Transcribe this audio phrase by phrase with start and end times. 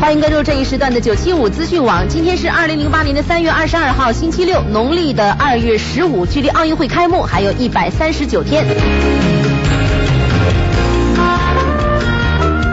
[0.00, 2.08] 欢迎关注这一时段的九七五资讯网。
[2.08, 8.64] 今天是二零零八年的三月二十二号，星期六，农历的二月十五，距离奥运会开幕还有一百三十九天。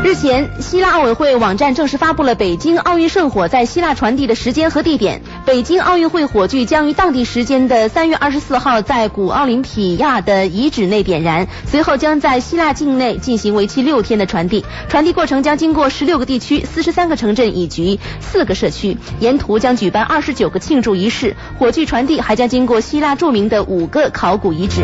[0.04, 5.22] 日前，希腊奥委会网站正式发布了北京奥运圣火在希腊传递的时间和地点。
[5.46, 14.66] 北京奥运会火炬将于当地时间的三月二十四号在古奥林匹亚的遗址内点燃，随后将在希腊境内进行为期六天的传递。
[14.90, 21.36] 传递过程将经过十六个地区、四十三个城镇以及四个社区，沿途将举办二十九个庆祝仪式。
[21.60, 24.84] 火炬传递还将经过希腊著名的五个考古遗址。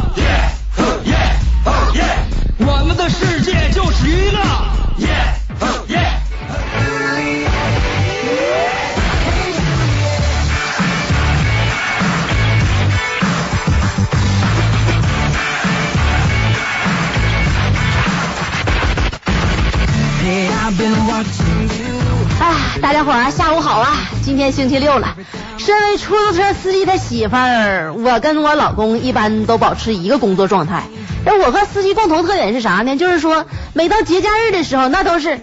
[24.23, 25.15] 今天星期六了，
[25.57, 30.83] 身为出租车司机的媳妇儿，我跟我老公一般都保持一个工作状态。
[31.25, 32.95] 那我和司机共同特点是啥呢？
[32.97, 35.39] 就是说，每到节假日的时候，那都是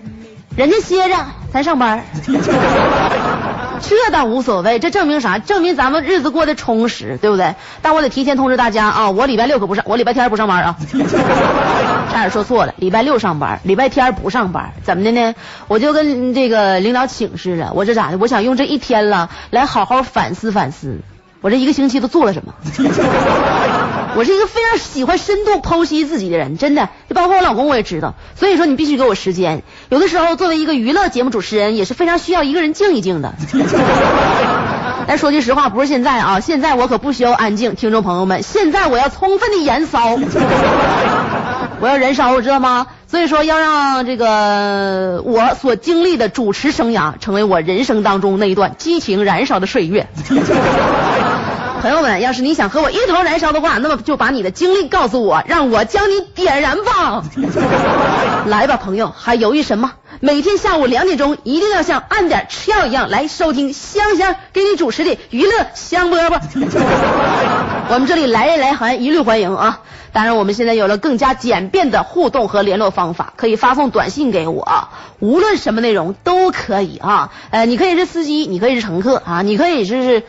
[0.57, 1.17] 人家歇着，
[1.53, 2.05] 咱上班。
[3.81, 5.39] 这倒无所谓，这证明啥？
[5.39, 7.55] 证明咱们日子过得充实，对不对？
[7.83, 10.77] 但我得提前通知大家啊，我礼拜六可不上，我礼拜天不上班啊。
[12.09, 15.35] 差点说错了，礼拜六上班，礼拜天不上班，怎么的呢？
[15.69, 18.19] 我就跟这个领导请示了，我这咋的？
[18.19, 20.99] 我想用这一天了来好好反思反思，
[21.41, 22.55] 我这一个星期都做了什么？
[24.17, 28.15] 我是一个非常喜欢深度剖析自己的人，真的，就包括我老公我也知道。
[28.35, 33.35] 所以说你必须给我时间，有的时候作为一个娱乐节目主持人，也是非常需要一个人静一静的。
[35.07, 40.19] 但 说句实话，不是现在啊，现在我可不需要安静，听众朋友们，现在我要充分的燃烧。
[41.81, 42.87] 我要燃烧，知道吗？
[43.07, 50.09] 所以说要让这个我所经历的主持生涯成为我人生当中那一段激情燃烧的岁月。
[51.81, 57.23] 朋友们，要是你想和我一同燃烧的话，那么就把你的经历告诉我，让我将你点燃吧。
[58.47, 59.93] 来吧，朋友，还犹豫什么？
[60.21, 66.41] 每天下午两点钟一定要像按点吃药一样来收听香香给你主持的娱乐香饽饽。
[67.91, 69.81] 我们这里来人来函一律欢迎啊！
[70.11, 74.89] 当然，我们现在有了更加简便的互动和联络方法，可以发送短信给我，
[75.21, 77.31] 无论什么内容都可以啊。
[77.51, 80.25] 呃，你可以是司机，你可以是乘客啊，你可以是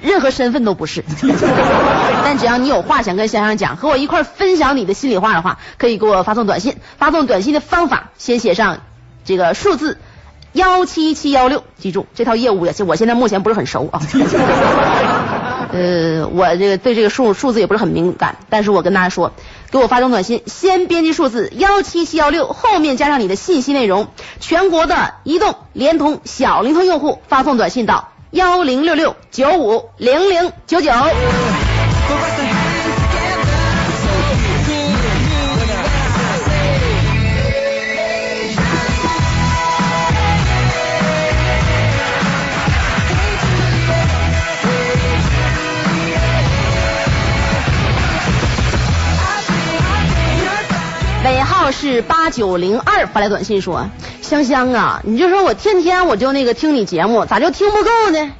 [0.00, 1.04] 任何身份都不是，
[2.24, 6.76] 但只要你有话想跟香香讲，和我一块分享你的心里话的话，可以给我发送短信。
[6.98, 8.80] 发送短信的方法，先写上
[9.24, 9.98] 这个数字
[10.52, 14.00] 幺七七幺六，记住这套业务也是我现在目前不是很熟啊。
[15.72, 19.32] 呃，我这个对这个数数字也不是很敏感，但是我跟大家说，
[19.70, 24.08] 给我发送短信，先编辑数字幺七七幺六，后面加上你的信息内容。
[24.38, 30.90] 全国的移动、联通、小灵通用户发送短信到幺零六六九五零零九九。
[51.24, 53.88] 尾号是八九零二发来短信说
[54.32, 58.32] ：“香香啊，你就说我天天我就那个听你节目，咋就听不够呢？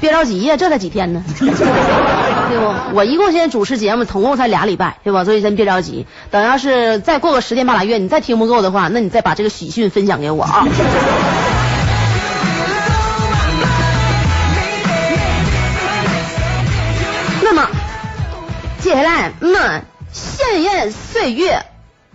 [0.00, 2.74] 别着急呀，这才几天呢， 对不？
[2.94, 5.26] 我一共现在主持节目总共才俩礼拜，对吧？
[5.26, 10.66] 所以先别着急，等要是再过个十天八拉月，你再听不够的话，那你再把这个喜讯分享给我啊。
[17.44, 17.68] ”那么
[18.80, 21.50] 接下来，嗯，闲言碎语。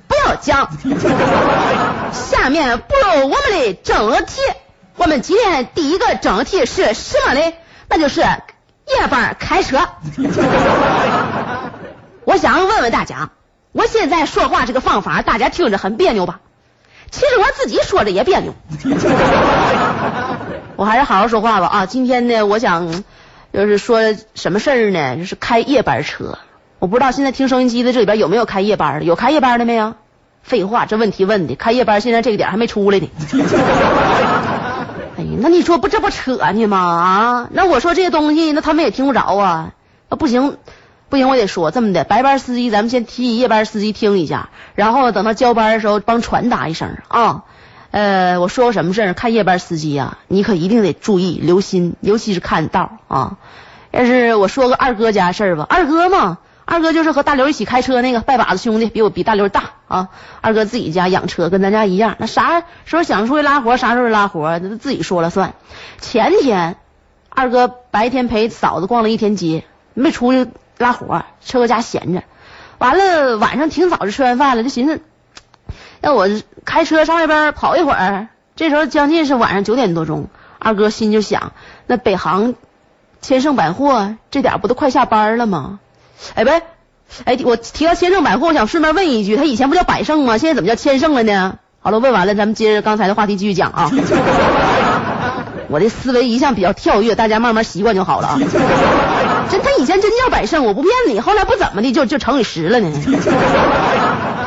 [0.10, 0.70] 不要讲，
[2.12, 4.42] 下面步入我们的正题。
[4.98, 7.54] 我们今天第一个正题是什么呢？
[7.88, 9.88] 那就是夜班开车。
[12.26, 13.30] 我想问问大家，
[13.72, 16.40] 我现在说话这个方法，大家听着很别扭吧？
[17.12, 18.56] 其实我自己说着也别扭。
[20.76, 21.86] 我还是好好说话吧啊！
[21.86, 23.04] 今天呢，我想
[23.54, 24.02] 就是说
[24.34, 25.18] 什么事儿呢？
[25.18, 26.40] 就是开夜班车。
[26.80, 29.06] 我不知道现在听收音机的这里边有没有开夜班的？
[29.06, 29.96] 有开夜班的没有？
[30.44, 33.10] 废话，这问题问的，开夜班现在这个点还没出来呢。
[35.18, 36.78] 哎呀，那你说不这不扯呢吗？
[36.80, 39.74] 啊，那我说这些东西，那他们也听不着啊。
[40.08, 40.58] 啊，不行，
[41.10, 47.44] 不行，我得说这么的，白班司机咱们先替夜班司机听一下，然后等到交班的时候帮传达一声啊。
[47.92, 49.14] 呃，我说个什么事儿？
[49.14, 53.38] 看夜班司机呀，你可一定得注意留心，尤其是看道啊。
[53.92, 56.38] 要是我说个二哥家事儿吧，二哥嘛，
[56.72, 60.10] 二哥就是和大刘一起开车那个拜把子兄弟，比我比大刘大啊。
[60.40, 65.56] 二哥自己家养车，跟咱家一样，那啥时候想出去拉活，啥时候拉活，他自己说了算。
[66.00, 66.76] 前天
[67.30, 69.64] 二哥白天陪嫂子逛了一天街，
[69.96, 72.22] 没出去拉活，车搁家闲着。
[72.78, 75.02] 完了晚上挺早就吃完饭了，就寻思。
[76.02, 76.28] 要我
[76.66, 80.28] 开车上外边跑一会儿，这时候将近是晚上九点多钟，
[80.60, 81.52] 二哥心就想，
[81.88, 82.54] 那北航
[83.22, 85.80] 千盛百货这点不都快下班了吗？
[86.36, 86.62] 哎喂，
[87.26, 90.38] 哎我提到千盛百货，我想顺便问一句，他以前不叫百盛吗？
[90.38, 91.58] 现在怎么叫千盛了呢？
[91.82, 93.92] 好了，问完了，咱们接着刚才的话题继续讲啊。
[95.70, 98.40] 我的思维一向比较跳跃，大家慢慢习惯就好了啊。
[99.50, 102.90] 真他以前真叫百盛，我不骗你，后来不怎么的就就乘以十了呢。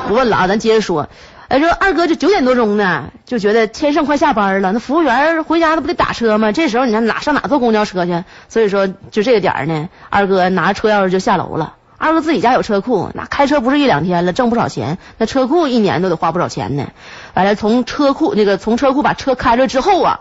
[0.09, 1.09] 不问了啊，咱接着说。
[1.53, 6.51] 哎，说二哥这九点多钟呢，就觉得千盛快下班了，那服务员回家他不得打车吗？
[6.51, 8.25] 这时候你看哪上哪坐公交车去？
[8.49, 11.75] 所以说就这个点呢，二哥拿着车钥匙就下楼了。
[11.99, 14.97] 二哥自己家有车库，那开车不是一两天了，挣不少钱。
[15.19, 16.87] 那车库一年都得花不少钱呢。
[17.35, 20.21] 完了，从车库那个从车库把车开了之后啊。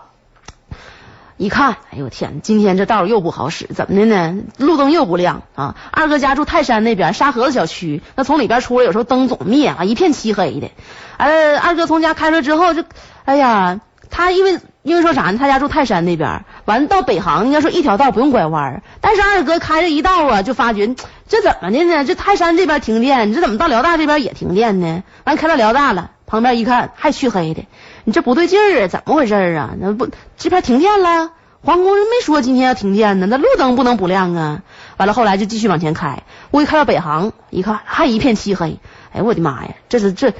[1.42, 4.42] 一看，哎呦天，今天这道又不好使，怎么的呢？
[4.58, 5.74] 路灯又不亮啊！
[5.90, 10.70] 二哥家住泰山那边沙河子小区，那从里边出来有时候灯总灭啊，一片漆黑的。
[11.16, 12.84] 呃，二哥从家开出之后，就
[13.24, 15.36] 哎呀，他因为因为说啥呢？
[15.36, 20.94] 他家住泰山那边，完了到北航应该说一条道不用拐弯，但是二哥开着一道啊，就发觉
[21.26, 22.04] 这怎么的呢？
[22.04, 25.02] 这泰山这边停电，你这怎么到辽大这边也停电呢？
[25.24, 27.66] 完开到辽大了，旁边一看还黢黑的。
[28.04, 28.88] 你这不对劲儿啊？
[28.88, 29.70] 怎么回事啊？
[29.78, 31.30] 那不这边停电了？
[31.64, 34.62] 皇宫人没说今天要停电呢，那路灯不能不亮啊！
[34.96, 38.80] 完了后来就继续往前开，我一开到北航，一看还一片漆黑。
[39.12, 39.74] 哎我的妈呀！
[39.88, 40.34] 这是这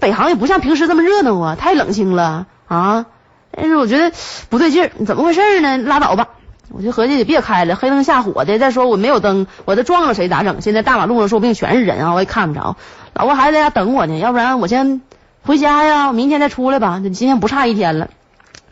[0.00, 3.06] 北航也不像平时这么热闹啊，太冷清了啊！
[3.52, 4.16] 但是我觉得
[4.48, 5.78] 不对劲儿，怎么回事呢？
[5.78, 6.26] 拉倒吧，
[6.70, 8.58] 我就合计别开了，黑灯瞎火的。
[8.58, 10.60] 再说我没有灯，我这撞了谁咋整？
[10.60, 12.76] 现在大马路上说不定全是人啊，我也看不着。
[13.12, 15.02] 老婆孩子在家等我呢，要不然我先。
[15.46, 17.02] 回家呀，明天再出来吧。
[17.02, 18.08] 今天不差一天了。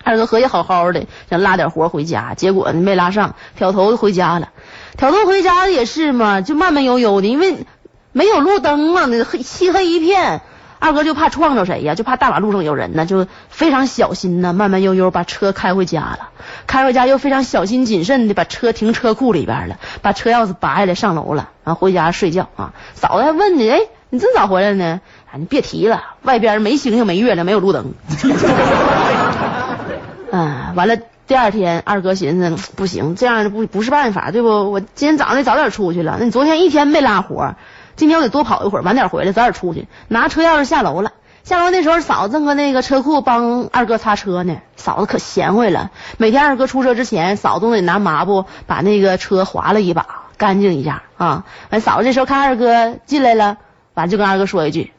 [0.02, 4.48] 二哥合计好好的，想拉点活回家，结果没拉上，挑头回家了。
[4.96, 7.66] 挑头回家也是嘛，就慢慢悠悠的，因为
[8.12, 10.40] 没有路灯嘛，那黑漆黑一片。
[10.78, 16.30] 二哥就怕撞着谁呀，就怕大马路上有人呢，就非常小心呢，慢慢悠悠把车开回家了。
[16.66, 22.72] 开回家又非常小心谨慎的把车停车库里边了，把车钥匙拔下来上楼了，然后回家睡觉啊。
[22.94, 23.80] 嫂子还问呢，哎，
[24.10, 25.00] 你这咋回来呢？
[25.38, 27.94] 你别提了，外边没星星没月亮没有路灯。
[30.31, 30.96] 啊，完了，
[31.26, 34.70] 第二天二哥寻思不行，这样不不是办法，对不？
[34.70, 36.17] 我今天早上得早点出去了。
[36.19, 37.55] 那你昨天一天没拉活，
[37.96, 39.88] 今天我得多跑一会儿，晚点回来，早点出去。
[40.08, 41.12] 拿车钥匙下楼了，
[41.44, 44.56] 下楼那时候嫂子正搁那个车库帮二哥擦车呢。
[44.76, 50.06] 嫂子可贤惠了，每天二哥出车之前，嫂子都得拿抹布把那个车划了一把，
[50.39, 51.44] 干净一下啊。
[51.70, 53.58] 完，嫂子这时候看二哥进来了，
[53.94, 54.93] 完就跟二哥说一句。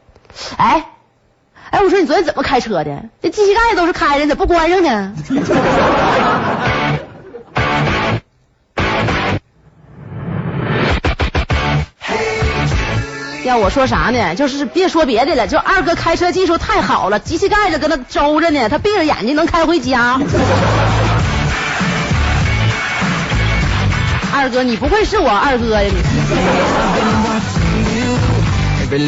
[0.57, 0.85] 哎，
[1.69, 3.03] 哎，我说你昨天怎么开车的？
[3.21, 5.13] 这机器盖都是开着，咋不关上呢？
[13.45, 14.35] 要我说啥呢？
[14.35, 20.19] 就是别说别的了，就二哥开车技术太好了，机器盖子搁那周着呢，他闭着眼睛能开回家。
[24.35, 25.91] 二哥，你不会是我二哥呀？
[25.93, 27.22] 你。
[28.93, 28.99] 尾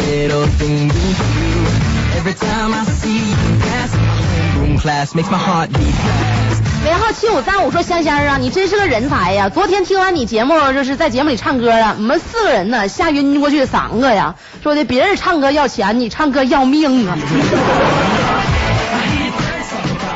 [6.94, 9.48] 号七五三五说香香啊，你真是个人才呀！
[9.48, 17.16] 昨天听完你节目，就是在节目里唱歌啊，我们四个人呢吓晕过去三个呀，说的别人唱歌要钱，你唱歌要命啊！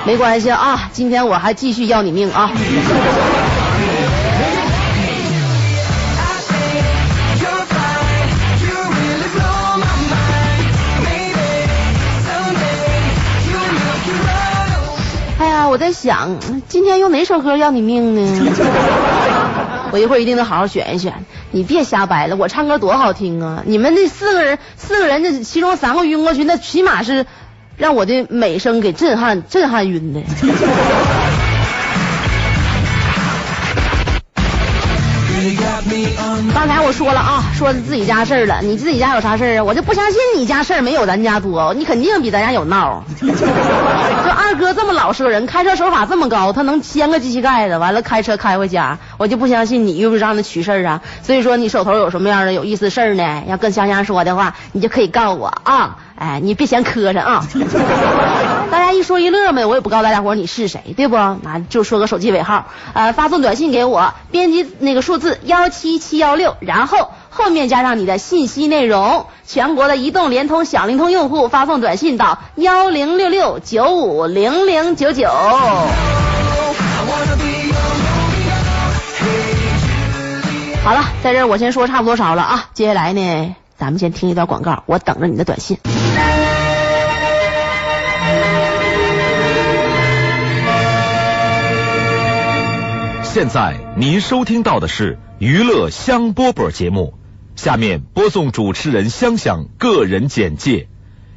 [0.03, 2.51] 没关系啊，今天我还继续要你命啊！
[15.69, 18.51] 我在想，今天用哪首歌要你命呢？
[19.91, 21.13] 我一会儿一定得好好选一选。
[21.51, 23.63] 你别瞎掰了，我唱歌多好听啊！
[23.65, 27.25] 你们那四个人，四个人，这其中三个晕过去，那起码是
[27.77, 30.21] 让我的美声给震撼震撼晕的。
[36.53, 39.63] 刚才我说了啊，说自己家事儿了，你自己家有啥事儿啊？
[39.63, 43.03] 我就不相信你家事儿没有咱家多，你肯定比咱家有闹。
[43.21, 43.27] 就
[44.31, 51.01] 二哥这么老实个人，开车手法这么高，他能掀个机器盖子，完了开车开回家，我就不相信你遇不上那取事儿啊。
[51.23, 53.43] 所以说你手头有什么样的有意思事儿呢？
[53.47, 55.97] 要跟香香说的话，你就可以告我啊。
[56.19, 57.47] 哎，你别嫌磕碜啊！
[58.69, 61.15] 大家一说一乐呗，我也不告诉大家伙你是谁，对不？
[61.15, 69.27] 啊，就说个手机尾号，呃，发送短信给我，编辑那个数字幺七七幺六，然后后面加上你的信息内容。
[69.47, 75.29] 全国的移动、联通、小灵通用户发送短信到幺零六六九五零零九九。
[80.83, 85.77] 好了，在这儿我先说差不多少了啊，接下来呢，咱们先听一段广告，我等着你的短信。
[93.39, 97.13] 现在您收听到的是娱乐香饽饽节目，
[97.55, 100.89] 下面播送主持人香香个人简介：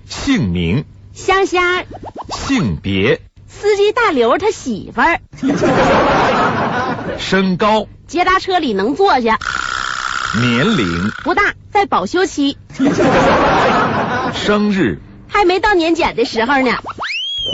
[0.09, 1.85] 姓名、香香，
[2.29, 5.21] 性别、司机大刘他媳妇儿，
[7.21, 9.39] 身高、捷达车里能坐下，
[10.41, 12.59] 年龄、不大，在保修期，
[14.35, 16.79] 生日、还没到年检的时候呢，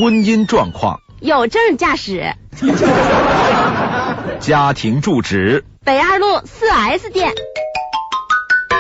[0.01, 2.35] 婚姻状况、有证驾驶，
[4.41, 7.35] 家庭住址、北二路四 S 店，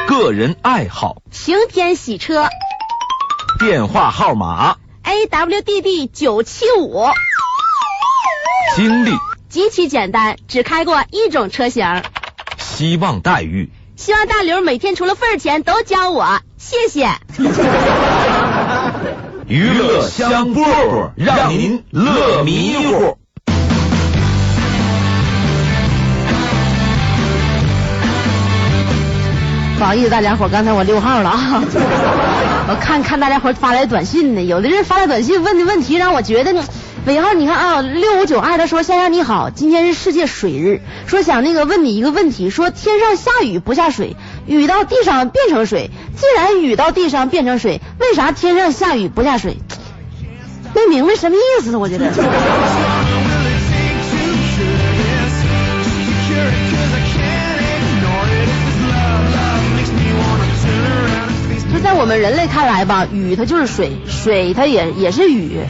[0.07, 2.47] 个人爱好、晴天洗车
[3.59, 7.05] 电话号码、，AWDD 九七五，
[8.77, 9.11] 经历、
[9.49, 12.03] 极其简单，只开过一种车型。
[12.57, 13.71] 希望待遇。
[13.97, 17.11] 希望大刘每天除了份儿钱都教我，谢谢。
[19.49, 23.18] 娱乐香饽饽，让您乐迷糊。
[29.79, 31.63] 不好意思，大家伙，刚才我溜号了啊！
[32.69, 36.65] 我看看大家伙发来短信呢，有的人发来短信问的问题让我觉得呢，
[37.07, 44.17] 尾号你看啊，六五九二他说香香你好，今天是世界水日，说想那个问你一个问题，说天上下雨不下水，
[44.47, 49.59] 雨到地上变成水，既然雨到地上变成水，为啥天上下雨不下水？
[50.75, 52.11] 没明白什么意思，我觉得。
[61.81, 65.61] 在我们人类看来吧，雨它就是水，水它也也是雨。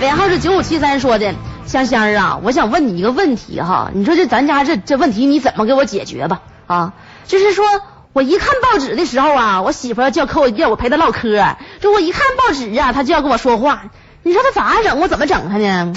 [0.00, 1.34] 尾号是九五七三说的，
[1.66, 6.42] 香香啊，我想问你一个问题哈，你说这咱家这这问题你怎么给我解决吧？
[6.66, 6.92] 啊，
[7.26, 7.64] 就是说
[8.12, 13.84] 我一看报纸的时候啊，我媳妇就要跟我要我陪她唠嗑，就我一看报纸啊，她就要跟我说话，
[14.22, 15.00] 你说她咋整？
[15.00, 15.94] 我怎么整她呢？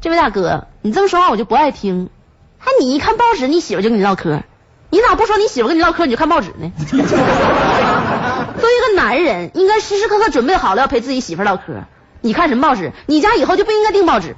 [0.00, 2.10] 这位大哥，你这么说话我就不爱听。
[2.64, 4.40] 还你一看报纸，你媳妇就跟你唠嗑，
[4.90, 6.70] 你咋不说你媳妇跟你唠嗑，你就看报纸呢？
[6.86, 6.96] 作
[8.68, 11.62] 为一个男人，应该时时刻刻准备好了要陪自己媳妇唠嗑。
[12.20, 12.92] 你看什么报纸？
[13.06, 14.36] 你家以后就不应该订报纸。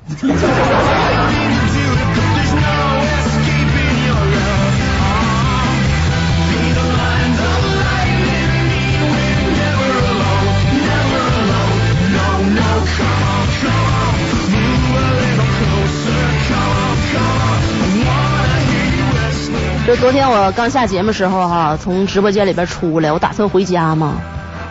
[19.86, 24.14] 就昨天我刚下节目时候哈，从直播间里边出来，我打算回家嘛。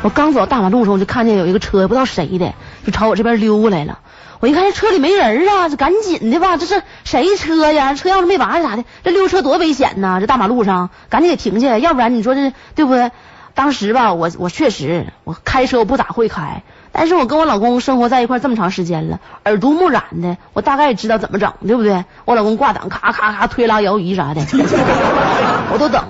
[0.01, 3.99] 我刚走到大马路上，我就看见有一个车，不知道谁的，就朝我这边溜过来了。
[4.39, 7.93] 我一看这车里没人啊，这赶紧的吧，这是谁车呀？
[7.93, 8.85] 车钥匙没拔是咋的？
[9.03, 10.19] 这溜车多危险呐！
[10.19, 13.11] 这大马路上，赶紧给停下，要不然你说这对不对？
[13.53, 16.63] 当时吧，我我确实我开车我不咋会开，
[16.95, 22.05] 但是我跟我老公生活在一块这么长时间了，耳濡目染的，我大概也知道怎么整，对不对？
[22.23, 24.41] 我老公挂档，咔咔咔推拉摇移啥的，
[25.73, 26.03] 我都等。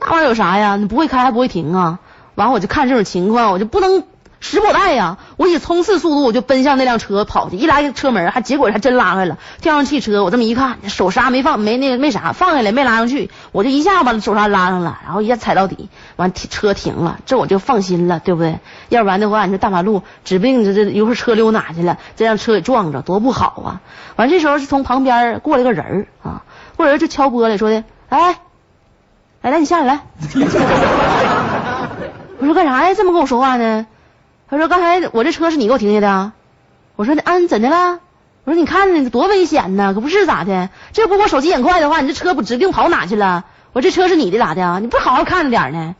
[0.00, 0.76] 那玩意儿有啥呀？
[0.76, 1.98] 你不会开还不会停啊？
[2.36, 4.04] 完我就看这种情况，我就不能
[4.40, 5.18] 时不我待呀！
[5.36, 18.60] 我以冲刺速度我就奔向那辆车跑去，一拉车门，还结果还真拉开了，跳上汽车，我这么一看，手刹没放，没那个没啥，放下来没拉上去，我就一下把手刹拉上了，然后一下踩到底，完车停了，这我就放心了，对不对？
[18.90, 23.80] 要不然的话，你说大马路指不定这这一会儿车溜哪去了，这让车给撞着，多不好啊！
[24.16, 26.44] 完这时候是从旁边过来个人啊，
[26.76, 28.38] 过来人就敲玻璃说的，哎，
[29.42, 30.00] 来来你下来来。
[32.40, 32.94] 我说干啥呀？
[32.94, 33.86] 这么跟我说话呢？
[34.50, 36.32] 他说刚才我这车是你给我停下的。
[36.96, 38.00] 我说啊，怎的了？
[38.44, 40.70] 我说你看呢，多危险呢，可不是咋的？
[40.92, 43.44] 这不我手疾眼快的话，你这车不指定跑哪去了？
[43.72, 44.80] 我我这车是你的咋的？
[44.80, 45.94] 你不好好看着点呢？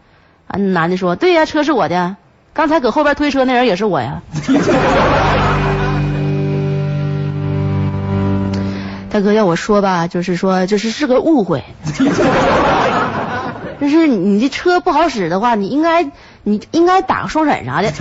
[0.49, 2.17] 啊，男的说，对呀，车是我的，
[2.55, 4.23] 刚才搁后边推车那人也是我呀。
[9.11, 11.63] 大哥要我说吧，就是说，就是是个误会。
[13.81, 16.11] 就是你这车不好使的话，你应该
[16.49, 17.93] 你应该打个双闪啥的。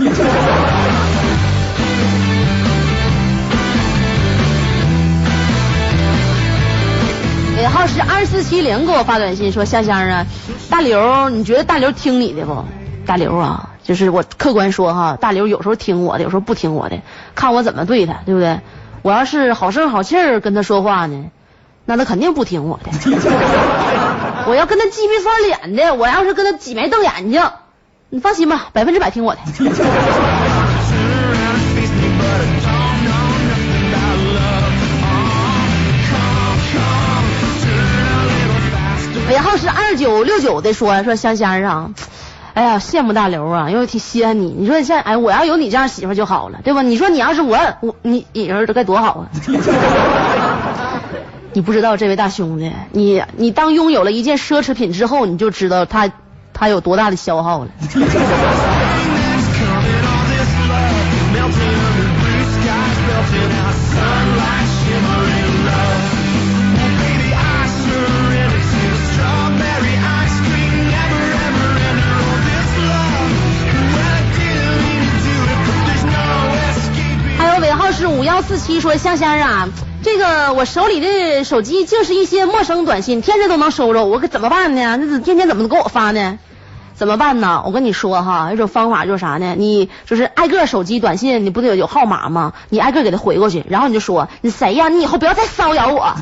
[7.58, 10.24] 尾号是二四七零，给我发短信说香香啊，
[10.70, 12.64] 大刘，你觉得大刘听你的不？
[13.04, 17.00] 大刘啊，就是我客观说哈，大刘有时候听我的，有时候不听我的，
[17.34, 18.60] 看我怎么对他，对不对？
[19.02, 21.26] 我要是好声好气儿跟他说话呢，
[21.84, 22.90] 那他肯定不听我的。
[24.48, 27.42] 我要跟他鸡皮蒜脸的，我要是跟他挤眉瞪眼睛，
[28.10, 29.40] 你放心吧，百分之百听我的。
[39.28, 41.90] 尾号是二九六九的说说香香啊，
[42.54, 44.56] 哎呀羡慕大刘啊，因为挺稀罕你。
[44.58, 46.80] 你说像哎，我要有你这样媳妇就好了，对吧？
[46.80, 49.28] 你说你要是我我你你人该多好啊！
[51.52, 56.10] 你不知道这位大兄弟，你你当拥有了一件奢侈品之后，你就知道他
[56.58, 57.70] 他有多大的消耗了。
[77.38, 79.68] 还有尾号是五幺四七说香香啊。
[80.02, 84.96] 这个我手里的手机就是一些陌生短信，天天都能收着，我可怎么办呢？
[84.96, 86.38] 那天天怎么给我发呢？
[86.94, 87.62] 怎么办呢？
[87.66, 89.54] 我跟你说哈，有种方法就是啥呢？
[89.56, 92.52] 你就是挨个手机短信，你不得有有号码吗？
[92.68, 94.88] 你挨个给他回过去，然后你就说你谁呀？
[94.88, 96.14] 你以后不要再骚扰我。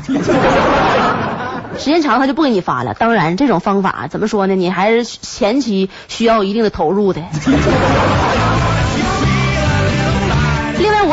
[1.77, 2.95] 时间长他就不给你发了。
[2.95, 4.55] 当然，这种方法怎么说呢？
[4.55, 7.21] 你还是前期需要一定的投入的。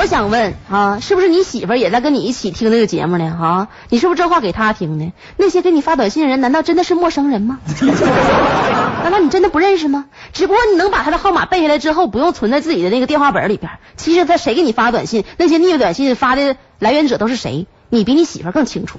[0.05, 3.25] 我想问啊，是不是你媳妇也在跟你一起听这个节目呢？
[3.41, 5.13] 啊，你是不是这话给她听的？
[5.39, 7.59] 那些给你发短信的人，难道真的是陌生人吗？
[9.03, 10.05] 难道你真的不认识吗？
[10.35, 13.73] 只不过你能把他的号码背下来之后，不用存在自己的那个电话本里边。
[13.97, 18.99] 其实他谁给你发短信，那些匿名短信发的来源者都是谁，你比你媳妇更清楚。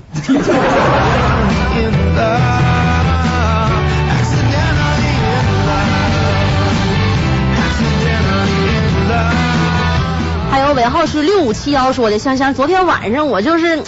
[10.73, 13.83] 尾号是六五七幺说的，香香，昨天晚上我就是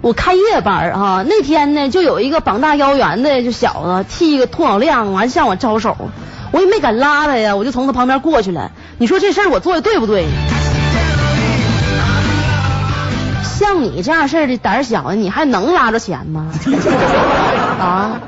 [0.00, 5.96] 我开夜班啊，那天呢就有一个膀大腰圆的就小子剃个秃脑亮，完向我招手，
[6.52, 8.70] 我也没敢拉他呀，我就从他旁边过去了。
[8.98, 10.26] 你说这事我做的对不对？
[13.42, 16.46] 像你这样事儿的胆小的，你还能拉着钱吗？
[17.78, 18.20] 啊？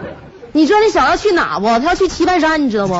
[0.54, 1.66] 你知道那小子去哪不？
[1.66, 2.94] 他要去棋盘山，你知道不？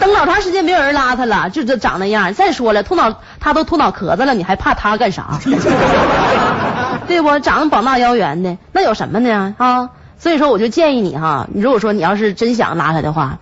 [0.00, 2.34] 等老长时间没有人拉他了，就这长那样。
[2.34, 5.38] 再说了，秃脑他都秃脑壳子了，你还怕他干啥？
[7.06, 7.38] 对不？
[7.38, 9.54] 长得膀大腰圆的，那有什么呢？
[9.58, 9.90] 啊？
[10.18, 13.38] 所以说，我就建议你哈，如果说你要是真想拉他的话。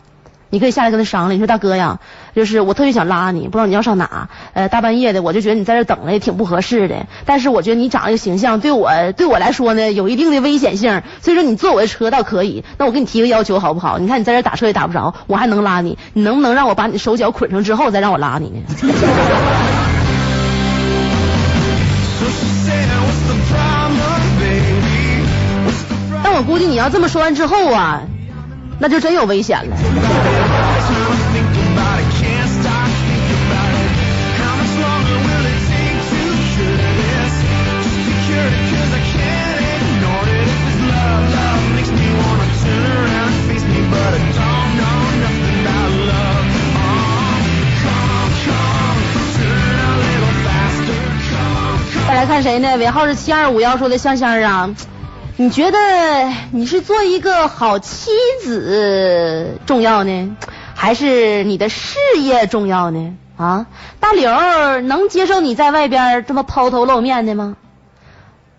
[0.50, 1.98] 你可以下来跟他商量，你说大哥呀，
[2.34, 7.06] 就是我特别想拉你，不知道你要上哪，呃，大半夜的，我就觉得你在这等着也挺不合适的。
[7.24, 12.64] 但是我觉得你长这个形象对我对我来说呢，有一定的危险性，所以说你坐我的车倒可以。
[12.76, 13.98] 那我给你提个要求好不好？
[13.98, 18.60] 你看你在这打车也打不着，我还能拉你，你能不能让我把你手脚捆上之后再让我拉你呢？
[26.24, 28.02] 但我估计你要这么说完之后啊。
[28.80, 29.76] 那就真有危险了。
[52.26, 52.76] 看谁呢？
[52.78, 54.74] 尾号是七二五幺，说的香香啊。
[55.36, 55.78] 你觉得
[56.52, 58.10] 你是做一个好妻
[58.42, 60.36] 子重要呢，
[60.74, 63.16] 还是你的事业重要呢？
[63.36, 63.66] 啊，
[64.00, 67.56] 大刘能接受你在外边这么抛头露面的吗？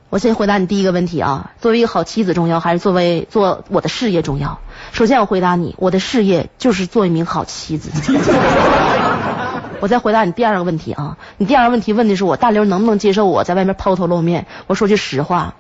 [0.09, 4.59] 我先回答你第一个问题啊，作为一个好妻子重要，还是作为做我的事业重要？
[4.91, 7.89] 首先我回答你，我的事业就是做一名好妻子。
[9.85, 14.47] 我再回答你第二个问题啊，你第二个问题问的是我大刘能不能接受我在外面抛头露面？
[14.65, 15.53] 我说句实话。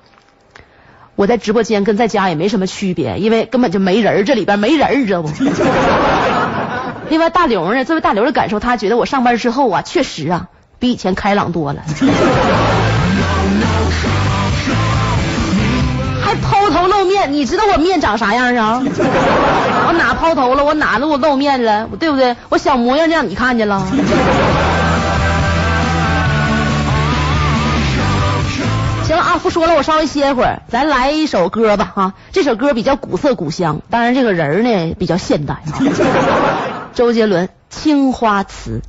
[1.15, 5.29] 我在直播间跟在家也没什么区别，因为根本就没人，这里边没人，你知道不？
[7.09, 7.85] 另外大刘呢？
[7.85, 10.47] 作为大刘的感受，他觉得我上班之后啊，确实啊，
[10.79, 11.83] 比以前开朗多了。
[16.35, 18.81] 还抛头露面，你知道我面长啥样啊？
[19.87, 20.63] 我哪抛头了？
[20.65, 21.87] 我哪露露面了？
[21.99, 22.35] 对不对？
[22.49, 23.85] 我小模样让你看见了。
[29.03, 32.13] 行了啊，不说了，我稍微歇会儿，咱来一首歌吧哈。
[32.31, 35.79] 这首歌比较古色古香，当然这个人呢比较现代啊。
[36.93, 38.81] 周杰伦《青花瓷》。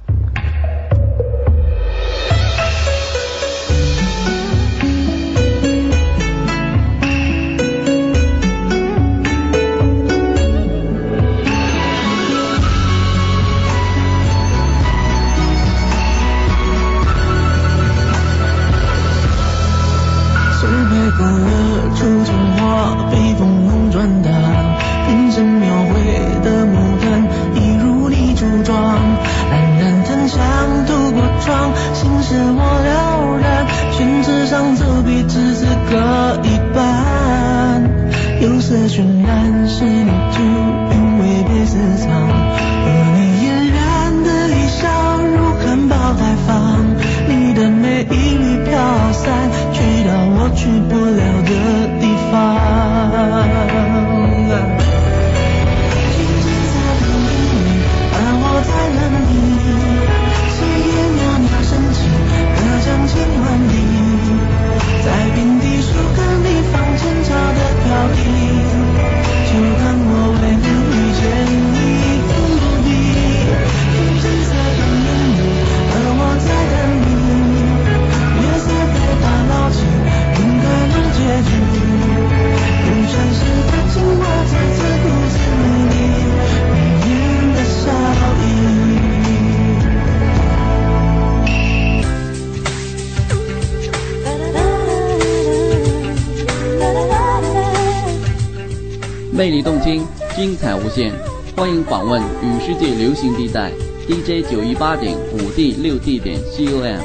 [101.88, 103.70] 访问与世界流行地带
[104.08, 106.98] DJ 九一八点五 D 六 D 点 COM。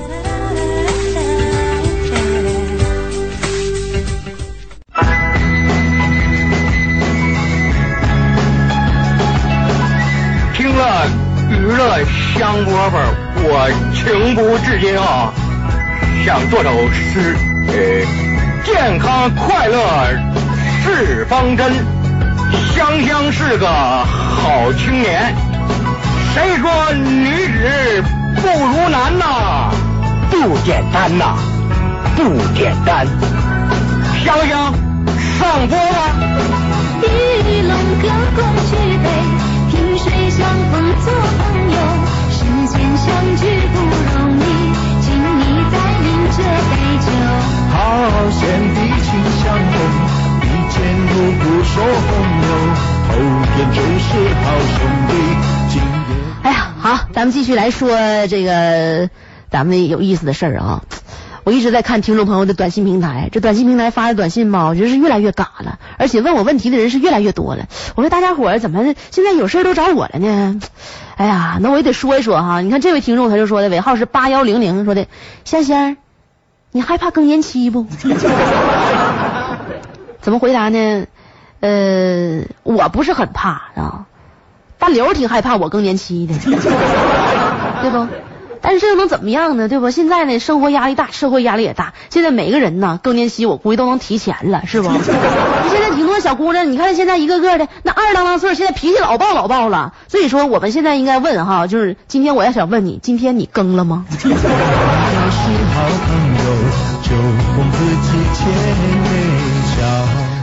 [10.56, 11.08] 听了
[11.52, 12.04] 娱乐
[12.36, 12.92] 香饽饽，
[13.44, 15.32] 我情不自禁啊，
[16.26, 17.36] 想做首诗，
[17.68, 17.74] 呃，
[18.66, 19.78] 健康快乐
[20.84, 21.72] 是方针。
[22.76, 23.68] 香香是个
[24.34, 25.36] 好青年，
[26.34, 28.04] 谁说女子
[28.36, 29.72] 不如男呐？
[30.30, 31.36] 不简单呐，
[32.16, 32.20] 不
[32.56, 33.06] 简单。
[34.24, 34.74] 香香
[35.40, 36.00] 上播吧。
[37.04, 37.06] 玉
[37.64, 38.04] 龙哥
[38.36, 38.40] 共
[38.70, 38.72] 举
[39.04, 39.06] 杯，
[39.70, 40.40] 萍水相
[40.72, 41.40] 逢做朋
[41.72, 41.78] 友，
[42.32, 43.42] 世间相聚
[43.74, 44.42] 不容易，
[45.02, 45.06] 请
[45.40, 45.42] 你
[45.72, 45.74] 再
[46.06, 46.38] 饮这
[46.70, 47.08] 杯酒。
[47.74, 47.76] 好
[48.30, 48.40] 险
[48.74, 49.08] 的情
[49.44, 49.74] 相逢，
[50.44, 50.76] 一见
[51.08, 52.10] 如故说朋
[52.42, 55.14] 友，后天就是好兄弟。
[56.44, 57.90] 哎呀，好，咱们继续来说
[58.28, 59.10] 这个
[59.50, 60.84] 咱们有意思的事儿啊。
[61.44, 67.66] 我一直在看听众朋友的短信平台，这短信平台发的短信吧，我觉得是越来越嘎了，而且问我问题的人是越来越多了。
[67.96, 70.60] 我说大家伙儿怎么现在有事都找我了呢？
[71.18, 72.62] 哎呀，那我也得说一说哈。
[72.62, 75.08] 你看这位听众他就说的，尾号是八幺零零，说的
[75.44, 75.98] 香香，
[76.72, 77.88] 你害怕更年期不？
[80.22, 81.06] 怎么回答呢？
[81.62, 84.06] 呃，我不是很怕啊，
[84.78, 86.34] 大刘挺害怕我更年期的，
[87.82, 88.08] 对不？
[88.64, 89.68] 但是这又能怎么样呢？
[89.68, 89.90] 对不？
[89.90, 94.90] 现在呢，生活压力大，社会压力也大，现在每个人呢更年期，我估计都能提前了，是不？
[95.70, 99.94] 现在挺多小姑娘，你看现在一个个的那二当当岁，现在脾气老暴老暴了。
[100.08, 104.06] 所以说，我们现在应该问哈，就是今天我要想问你，今天你更了吗？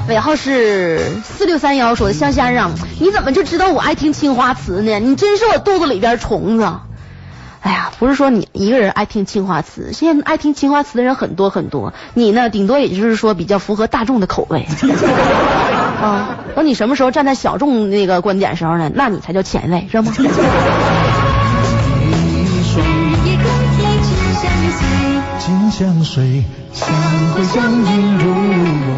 [0.08, 4.98] 尾号是四六三幺，说的香香啊，你怎么就知道我爱听青花瓷呢？
[5.00, 6.64] 你真是我肚子里边虫子。
[7.60, 14.66] 哎呀，不是说你一个人爱听青花瓷，现在爱听青花瓷的人很多很多，你呢，顶多也就是说比较符合大众的口味。
[16.00, 19.88] 啊，等你什么时候站在小众那个观点时候呢，那你才叫前卫，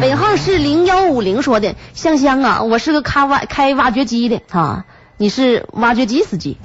[0.01, 4.85] 尾号是零幺五零说的，香香啊，我是个开挖开挖掘机的啊，
[5.17, 6.57] 你是挖掘机司机，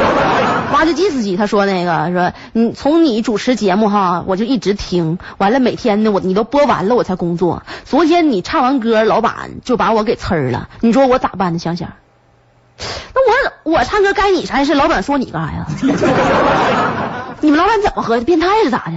[0.72, 11.90] 挖掘机司机，他说那个说你从你主持节目哈，我就一直听，完了每天呢我你都播完了我才工作，昨天你唱完歌，老板就把我给呲了，你说我咋办呢，香香？
[13.14, 13.20] 那
[13.68, 15.66] 我我唱歌该你啥事，老板说你干啥呀？
[17.40, 18.24] 你们老板怎么喝的？
[18.24, 18.92] 变态是咋的？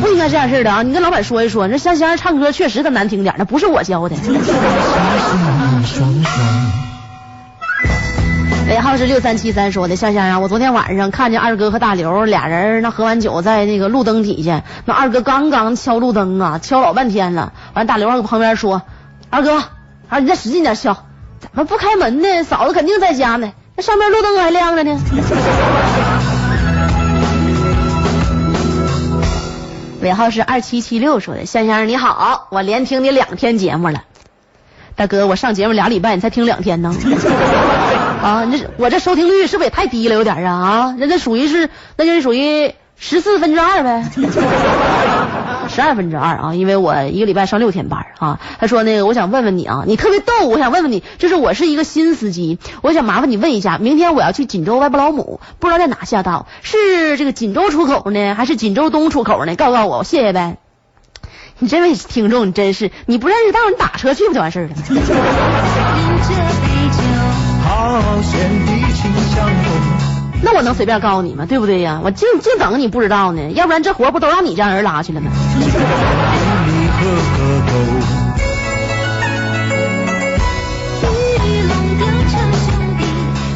[0.00, 0.82] 不应该这样式的啊！
[0.82, 4.16] 你跟老板说一说，那香香唱歌确实可难听点，那不是我教的。
[8.68, 17.52] 尾 号是六三七三说的，香香啊，我昨天晚上看见二哥和大刘俩人那喝完酒在那个路灯底下，那二哥刚刚敲路灯啊，敲老半天了。
[17.74, 18.82] 完大刘搁旁边说
[19.30, 19.62] ：“二哥，
[20.08, 20.96] 二你再使劲点敲，
[21.40, 22.44] 怎么不开门呢？
[22.44, 24.98] 嫂子肯定在家呢，那上面路灯还亮着呢。”
[30.04, 34.04] 尾号是二七七六说的，先生你好，我连听你两天节目了。
[34.96, 36.94] 大哥，我上节目俩礼拜，你才听两天呢？
[38.22, 40.52] 啊，你这我这收听率是不是也太低了有点啊？
[40.52, 44.04] 啊，那这属于是，那就是属于十四分之二呗，
[45.74, 48.38] 十二分之二啊，因为我一个礼拜上六天班啊。
[48.60, 59.56] 他说那个，我想问问你啊，你特别逗，我想问问你，就是我是一个新司机，我想麻烦你问一下，明天我要去锦州外布老姆，不知道在哪下道，是这个锦州出口呢，还是锦州东出口呢？
[59.56, 60.58] 告告我，谢谢呗。
[61.58, 64.74] 你这位听众，你真是你不认识道，你打车去不就完事儿了？
[70.44, 71.46] 那我能随便告诉你吗？
[71.48, 72.00] 对不对呀？
[72.04, 75.30] 我净净等你不知道呢，要不然这活不都让你这样人拉去了吗？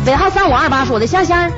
[0.07, 1.53] 尾号三五二八说的，香香，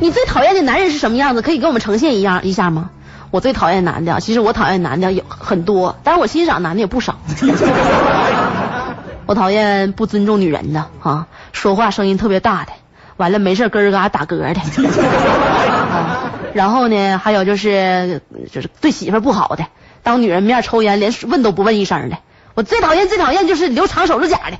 [0.00, 1.42] 你最讨厌的男人是什么样子？
[1.42, 2.90] 可以给我们呈现一样一下吗？
[3.30, 7.18] 我最讨厌男的，其实我讨厌男的有很多，但是我欣赏男的也不少。
[9.26, 12.72] 我讨厌不尊重女人的啊，说话声音特别大的，
[13.16, 14.60] 完了没事咯儿嘎打嗝的。
[14.60, 18.20] 啊然后呢，还有就是
[18.52, 19.64] 就是对媳妇不好的，
[20.02, 22.18] 当女人面抽烟连问都不问一声的。
[22.54, 24.58] 我最讨厌最讨厌就是留长手指甲的。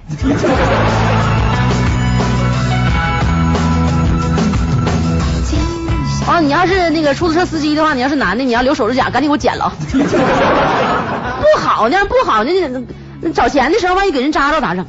[6.26, 9.70] 啊，你要是那个出租车司机的话，你要是男的，你要留手指甲，赶紧给我剪了。
[9.90, 12.50] 不好呢，不好呢，
[13.20, 14.86] 那找钱的时候万一给人扎着咋整？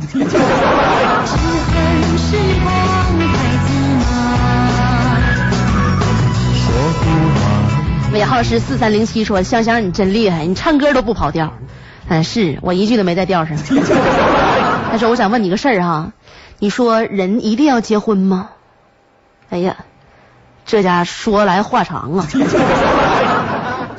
[8.13, 11.53] 尾号是四三零七说，香香你真厉害，你唱歌都不跑调。
[12.07, 13.57] 嗯，是我一句都没在调上。
[14.91, 16.11] 但是我想问你个事儿哈，
[16.59, 18.49] 你说人一定要结婚吗？
[19.49, 19.77] 哎呀，
[20.65, 22.27] 这家说来话长啊。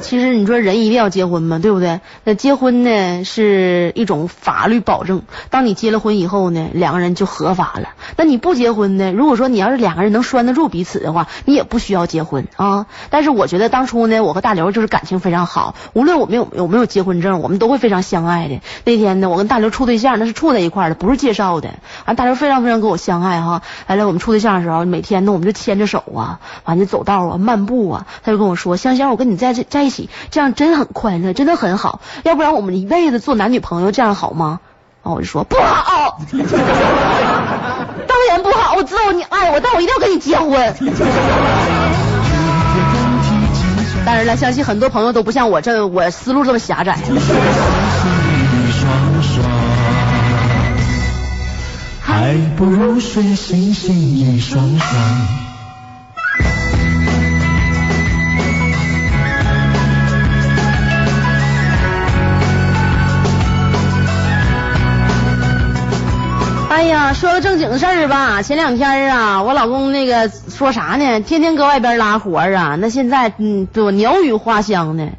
[0.04, 1.58] 其实你说人一定要结婚吗？
[1.58, 2.00] 对不对？
[2.24, 7.88] 那结婚呢是一种法律保证，当你结了婚以后呢，两个人就合法了。
[8.16, 9.12] 那你不结婚呢？
[9.12, 12.86] 如果说你要是两个人能拴得住彼此的话，你也不需要结婚啊。
[13.08, 18.60] 但是我觉得当初呢，我和大刘就是感情非常好，无论我们有有没有结婚证，我们都会非常相爱的。
[18.84, 21.70] 那天呢，我跟大刘处对象，那是处在一块的，不是介绍的。
[22.04, 23.62] 完，大刘非常非常跟我相爱哈。
[23.86, 28.06] 完了，我们处对象的时候，每天呢我们就牵着手啊，完就走道啊，漫步啊。
[28.22, 29.93] 他就跟我说：“香香，我跟你在这在一起
[30.30, 32.00] 这样真很快乐，真的很好。
[32.22, 34.60] 要不然我们一辈子做男女朋友，这样好吗？”
[35.04, 38.74] 然后我就说：“不好， 当然不好。
[38.76, 40.74] 我知道你爱我，但我一定要跟你结婚。”
[44.06, 46.98] 当然了，相信很多朋友都不像我这我思路这么狭窄。
[52.00, 55.43] 还不如睡星星一双双。
[66.74, 71.20] 哎呀，说个正经事儿吧，前两天啊，我老公那个说啥呢？
[71.20, 75.10] 天天搁外边拉活啊，那现在嗯，对我鸟语花香呢，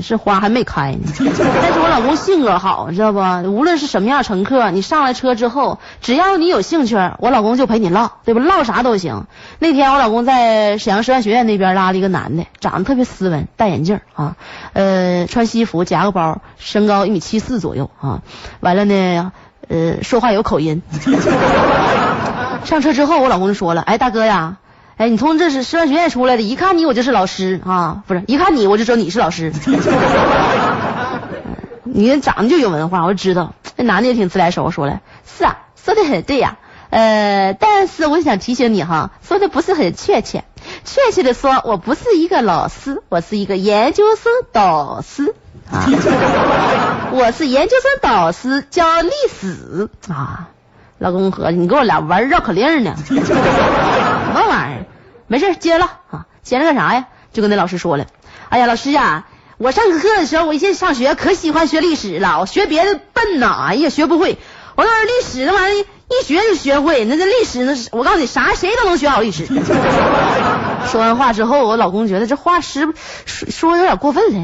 [0.00, 0.98] 是花还没开呢。
[1.62, 3.20] 但是我老公性格好，知道不？
[3.48, 8.42] 无论是什么样乘客，你上了车之后，只要你有兴趣，我老公就陪你唠，对吧？
[8.42, 9.26] 唠啥都行。
[9.60, 14.34] 那天我老公在沈阳师范学院那边拉了一个男的，长得特别斯文，戴眼镜啊，
[14.72, 18.22] 呃，穿西服夹个包，身高一米七四左右啊。
[18.58, 19.30] 完了呢。
[19.68, 20.82] 呃，说话有口音。
[22.64, 24.56] 上车之后，我老公就说了：“哎，大哥呀，
[24.96, 29.52] 哎，你从这是师范学院出来的，一看你我就是老师啊，不是，一看你我就知道你是老师。
[31.82, 33.54] 你长得就有文化，我就知道。
[33.76, 36.56] 那男的也挺自来熟，说了：是啊，说的很对呀、
[36.90, 40.44] 呃，但是我想提醒你哈，说的不是很确切。
[40.84, 45.34] 确切的说，我不是一个老师，我是一个研究生导师
[45.70, 45.86] 啊。
[47.12, 50.48] 我是研究生导师，教历史啊。
[50.98, 52.94] 老公合计，你跟我俩玩绕口令呢？
[53.04, 53.22] 什么
[54.48, 54.86] 玩意儿？
[55.26, 56.26] 没事，接着唠啊。
[56.42, 57.06] 闲着干啥呀？
[57.32, 58.06] 就跟那老师说了，
[58.48, 59.26] 哎呀，老师啊，
[59.58, 64.38] 我上课的时候，我以前上学可喜欢学历史了，我学别的笨呐，哎呀，学不会。
[64.76, 69.46] 我告诉你，历史那玩意儿一学就学会，那这历史那是我告诉你，啥谁都能学好历史。
[70.86, 72.88] 说完话之后，我老公觉得这话是
[73.26, 74.40] 说说有点过分了。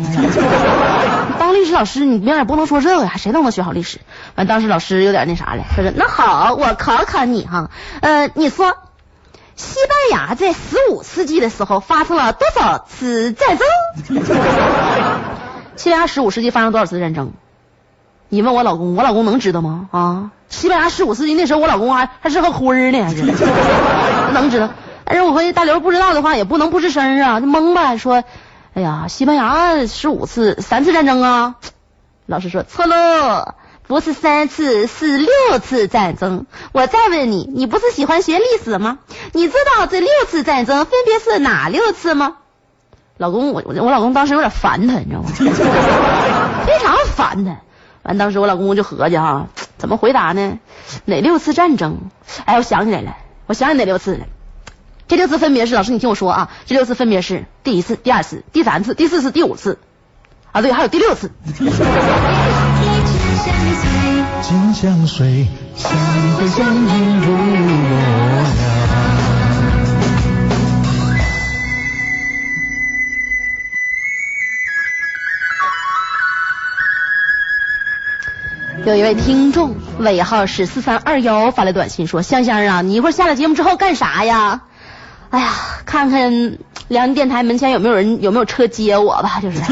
[1.39, 3.99] 当历史老师，你明也不能说这个呀，谁都能学好历史。
[4.35, 8.75] 完，当时老师有点那啥了，他说：“那好，我考考你哈，呃，你说
[9.57, 13.67] 西班牙在十五世纪的时候发生了多少次战争？
[15.77, 17.33] 西班牙十五世纪发生多少次战争？
[18.29, 19.89] 你问我老公，我老公能知道吗？
[19.91, 23.23] 啊，西班牙十五世纪那时候我老公还还是个灰儿呢，还是
[24.33, 24.69] 能知道？
[25.13, 27.97] 但是我回大刘不知道的话，也不能不吱声啊，就懵呗。
[27.97, 28.23] 说，
[28.75, 31.57] 哎呀，西班牙十五次三次战争啊？
[32.27, 33.55] 老师说错喽，
[33.89, 36.47] 不是三次，是六次战争。
[36.71, 38.99] 我再问你，你不是喜欢学历史吗？
[39.33, 42.37] 你知道这六次战争分别是哪六次吗？
[43.17, 45.31] 老公，我我老公当时有点烦他，你知道吗？
[46.65, 47.57] 非常烦他。
[48.05, 50.61] 完，当时我老公就合计哈，怎么回答呢？
[51.05, 51.99] 哪六次战争？
[52.45, 53.17] 哎，我想起来了，
[53.49, 54.27] 我想起哪六次了。
[55.11, 59.81] 这六次分别是，老师你听我说啊，这六次分别是第一次、第二次、第三次、第四次、第五次，
[60.53, 61.33] 啊对，还有第六次。
[64.41, 65.91] 金香水，香
[66.39, 67.37] 会香烟入我
[78.85, 78.87] 了。
[78.87, 84.61] 有一位听众尾号是四三二幺发来短信说：“香香啊，你一会儿下了节目之后干啥呀？
[85.31, 85.53] 哎呀，
[85.87, 89.61] 看看辽宁电台门前有没有人有没有车接我吧，就是。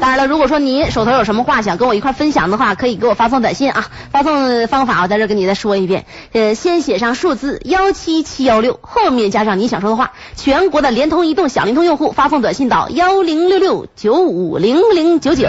[0.00, 3.86] 当然了，如果说你手头有什么话想跟我一块分享的话，可以给我发送短信啊。
[4.10, 10.12] 发送方法我在这跟你再说一遍，呃，先写上数字幺七七幺六，后面加上你想说的话。
[10.34, 15.46] 全国的联通、移动、小灵通用户发送短信到幺零六六九五零零九九。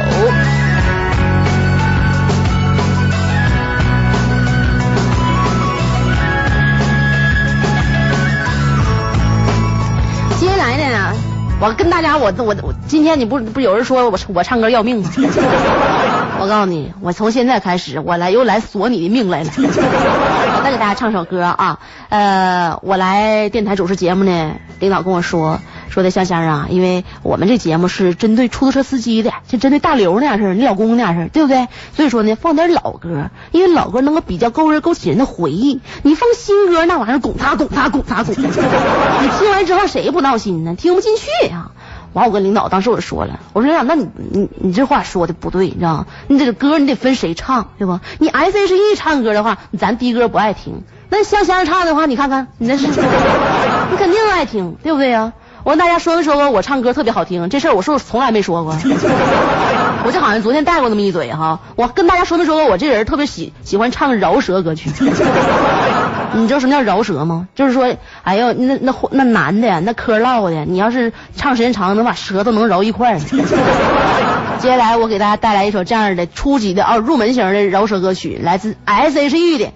[11.63, 15.10] 我跟大家，我我我，今天你不不有人说我我唱歌要命吗？
[16.38, 19.49] 我告诉你，我从现在开始，我来又来索你的命来了。
[19.56, 25.62] 我再给大家唱首歌啊，呃，我来电台主持节目呢，领导跟我说
[25.93, 31.67] 说的香香啊，因为我们这节目是针对出租车司机的，就针对大刘那样式儿，你老公那样式儿，对不对？
[31.95, 35.82] 所以说呢，放点老歌，因为老歌能够比较勾人勾起人的回忆。
[36.01, 40.73] 你放新歌那玩意儿拱他拱他拱他拱，你听完之后谁不闹心呢？
[40.75, 41.69] 听不进去呀、
[42.13, 46.06] 完，我跟领导当时我就说了，我说领导，那你你你这话说的不对，你知道吗？
[46.27, 48.01] 你这个歌你得分谁唱，对吧？
[48.17, 50.77] 你 S H E 唱歌的话，咱的哥不爱听；
[51.10, 55.34] 那香香唱的话，你看看你那是，你肯定爱听，对不对呀？
[55.63, 57.49] 我跟大家说没说过我唱歌特别好听？
[57.49, 58.76] 这事儿我是不是从来没说过？
[60.06, 61.60] 我就好像昨天带过那么一嘴哈。
[61.76, 64.89] 我跟大家说没说过我这人特别喜喜欢唱饶舌歌曲？
[66.36, 67.47] 你知道什么叫饶舌吗？
[67.56, 73.19] 就是说，哎呦，那那那男的呀，那嗑唠的，你要是唱时间长，能把舌头能饶一块儿。
[74.60, 79.71] 接下来我给大家带来一首这样的初级的啊入门型的饶舌歌曲，来自 S H E 的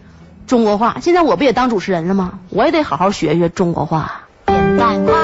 [0.47, 0.97] 中国话。
[1.02, 2.39] 现在我不也当主持人了吗？
[2.50, 4.23] 我也得好好学学中国话。
[4.45, 5.15] 扁担宽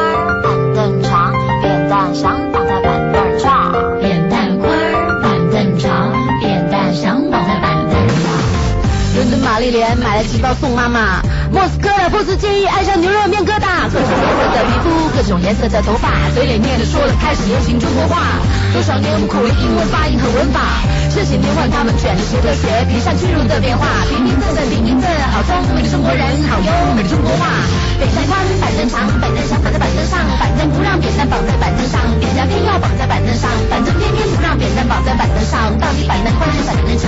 [9.63, 11.23] 丽莲买了几包送妈妈。
[11.47, 18.43] 莫斯科的波斯监狱爱上牛肉面疙瘩，各种颜色的皮肤，各种颜色的头发，嘴里念着说着开始流行中国话。
[18.73, 20.83] 多少年我们苦练英文发音和文法，
[21.15, 23.87] 这些年换他们卷着舌头学，皮上屈辱的变化。
[24.11, 27.47] 平平仄仄平平仄，好聪明的中国人，好优美的中国话。
[27.95, 35.71] 扁担宽，板凳长，板凳想绑在板凳上，板凳不让扁担绑在板凳上，扁担偏要绑在板凳上，板凳偏偏不让扁担绑在板凳上。
[35.79, 37.07] 到底板凳宽还是板凳长？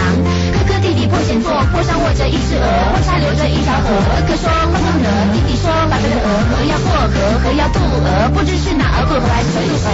[0.53, 3.87] 哥哥弟破险做，坡上卧着一只鹅，坡下流着一条河。
[4.27, 9.87] 哥说汪汪河，弟弟说白白的鹅，河要过河，河要渡鹅，不知是哪儿过河还是谁渡河。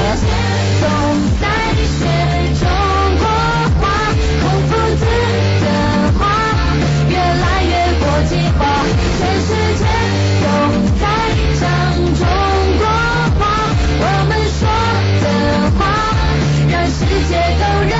[0.79, 0.83] 总
[1.41, 1.45] 在
[1.85, 1.99] 学
[2.59, 2.63] 中
[3.19, 3.25] 国
[3.79, 3.83] 话，
[4.41, 5.03] 孔夫子
[5.61, 5.67] 的
[6.17, 6.21] 话
[7.09, 8.59] 越来越国际化，
[9.19, 9.83] 全世界
[10.41, 10.45] 都
[10.99, 11.03] 在
[11.59, 11.63] 讲
[12.15, 12.23] 中
[12.79, 12.83] 国
[13.37, 13.41] 话，
[13.99, 14.61] 我们说
[15.21, 15.25] 的
[15.77, 15.79] 话
[16.71, 17.93] 让世界都认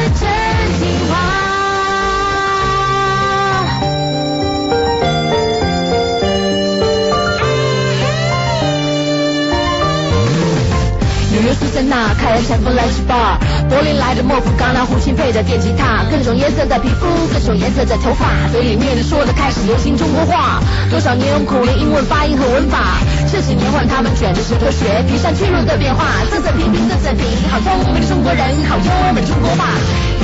[11.72, 20.62] 纽约苏珊娜开了山峰来吃 bar，柏林来的莫夫刚拿胡琴配着电吉他，各种颜色的皮肤，各种颜色的头发，嘴里念着说着开始流行中国话。
[20.90, 23.00] 多少年用苦练英文发音和文法，
[23.32, 29.66] 这几年换他们卷着舌头学皮上屈辱的变化，仄仄平平仄仄平，好聪明的中国人，好优美的中国话。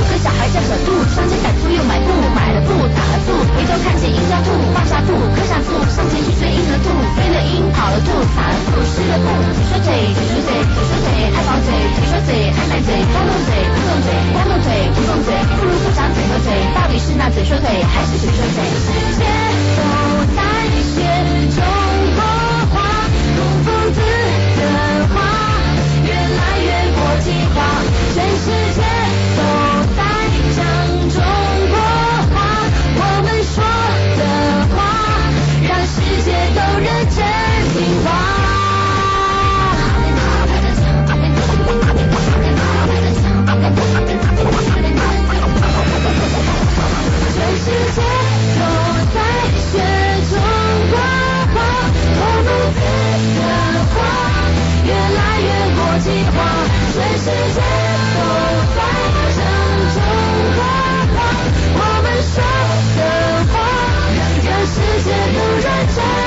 [0.08, 9.92] 个小孩叫小兔，上前逮兔又买布买了布打了醋回头看见鹰抓兔放下兔搁下醋上前去追鹰和兔飞了鹰跑了兔散了步湿了布只说贼？
[10.16, 11.70] 谁说嘴谁说贼爱跑贼？
[11.96, 15.30] 谁说嘴爱卖嘴光动嘴不动嘴光动贼不动嘴
[15.60, 19.24] 不如不长嘴和嘴到底是那嘴说嘴还是嘴说嘴全世界
[19.76, 19.82] 都
[20.36, 20.42] 在
[20.96, 20.96] 学
[21.52, 21.60] 中
[22.16, 22.22] 国
[22.72, 22.76] 话
[23.36, 24.00] 孔夫子
[24.58, 24.64] 的
[25.14, 25.16] 话
[26.06, 27.56] 越来越国际化
[28.14, 28.46] 全世
[28.76, 28.82] 界
[29.38, 29.67] 都
[36.28, 37.18] 都认真
[37.74, 38.06] 听话
[47.34, 47.66] 全世
[47.96, 48.02] 界
[48.56, 48.62] 都
[49.14, 49.18] 在
[49.58, 49.72] 雪
[50.30, 50.32] 中
[50.92, 50.94] 国
[51.54, 51.56] 花
[54.86, 56.36] 越来越国际化。
[56.94, 57.87] 全世界
[65.08, 66.27] Yeah, you're right,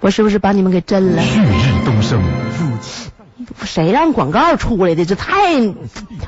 [0.00, 1.22] 我是不是把你们给震了？
[1.22, 2.22] 旭日东升，
[3.64, 5.04] 谁让广告出来的？
[5.04, 5.34] 这太……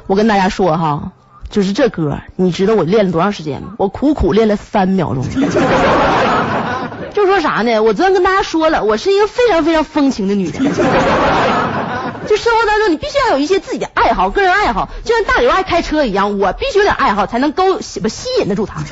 [0.08, 1.12] 我跟大家说哈，
[1.48, 3.74] 就是这歌，你知道我练了多长时间吗？
[3.78, 5.24] 我苦苦练了三秒钟。
[7.14, 7.80] 就说啥呢？
[7.80, 10.64] 我昨天跟大家说了，我是一个非常非常风情的女人。
[12.26, 18.82] 就生活当中，你必须要有一些自己的爱好，个人爱好，就像大刘爱开车一样，我必须有点爱好，才能勾吸不吸引得住他。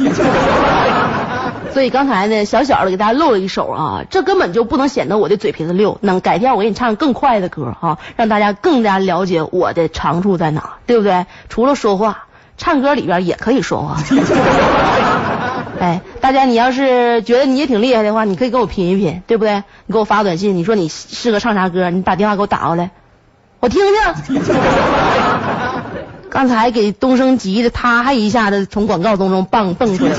[1.73, 5.99] 所以刚才呢，小小的给大家露了一手啊，这根本就不能显得我的嘴皮子溜。
[6.01, 11.27] 能改天我给你唱更快的歌哈、让大家更加了解我的长处在哪，对不对？
[11.49, 12.25] 除了说话，
[12.57, 13.97] 唱歌里边也可以说话。
[15.79, 19.63] 哎，大家你要是觉得你也挺厉害的话，你可以跟我拼一拼，对不对？
[19.87, 22.91] 你给我发短信，你说你适合唱啥歌，你打电话给我打过来，
[23.61, 23.81] 我听
[24.27, 24.43] 听。
[26.31, 30.13] 刚才给东升急的，他还一下子从广告当中蹦蹦出来。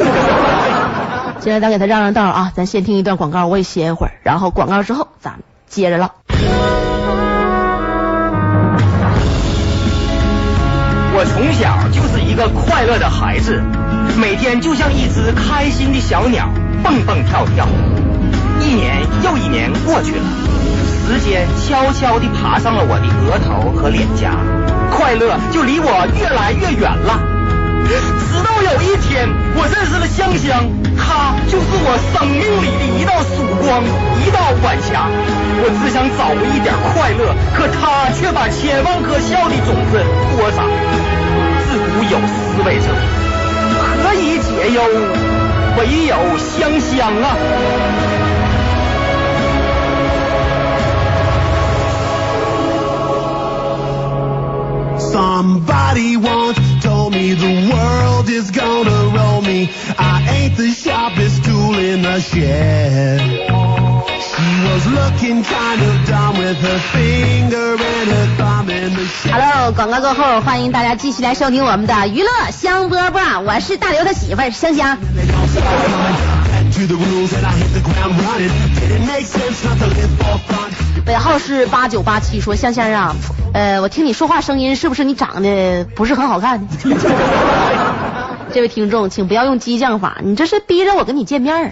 [1.41, 6.11] 现在咱给他让让道啊，咱先听一段广告，我也歇一会儿，然后广告之后咱接着唠。
[11.11, 13.63] 我从小就是一个快乐的孩子，
[14.17, 16.49] 每天就像一只开心的小鸟，
[16.83, 17.65] 蹦蹦跳跳。
[18.61, 20.25] 一年又一年过去了，
[21.07, 24.35] 时间悄悄地爬上了我的额头和脸颊，
[24.91, 27.28] 快乐就离我越来越远了。
[27.89, 33.81] 直到有一天，我认识了香香，她就是我生命里的一道曙光，
[34.21, 35.09] 一道晚霞。
[35.61, 39.97] 我只想找回一点快乐，可她却把千万颗笑的种子
[40.37, 40.63] 播撒。
[41.65, 42.85] 自古有思维者，
[44.03, 44.81] 何以解忧？
[45.77, 47.37] 唯有香香啊
[54.99, 56.68] ！Somebody wants.
[57.09, 59.69] Me the world is gonna roll me.
[59.97, 63.19] I ain't the sharpest tool in the shed.
[64.19, 69.33] She was looking kind of dumb with her finger and her thumb in the shed.
[69.33, 74.97] Hello，广告过后，欢迎大家继续来收听我们的娱乐香饽饽，我是大刘的媳妇儿香香。
[76.79, 78.49] To the rules and I hit the ground running.
[78.79, 80.71] Didn't make sense not to live for fun.
[81.07, 83.13] 尾号是八九八七，说香香啊，
[83.53, 86.65] 呃，我听你说话声音是不是你长得不是很好看？
[88.53, 91.69] 这位听众，请不要用激将法，你这是逼着我跟你见面